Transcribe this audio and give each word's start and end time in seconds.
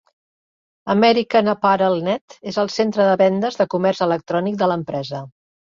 AmericanApparel.net 0.93 2.39
és 2.53 2.59
el 2.65 2.73
centre 2.79 3.09
de 3.11 3.15
vendes 3.27 3.61
de 3.63 3.71
comerç 3.77 4.05
electrònic 4.11 4.63
de 4.65 4.73
l'empresa. 4.75 5.27